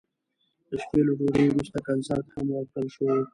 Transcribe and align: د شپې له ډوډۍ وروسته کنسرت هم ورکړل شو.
د 0.69 0.71
شپې 0.81 1.01
له 1.07 1.13
ډوډۍ 1.19 1.45
وروسته 1.49 1.77
کنسرت 1.87 2.25
هم 2.33 2.45
ورکړل 2.55 2.87
شو. 2.95 3.05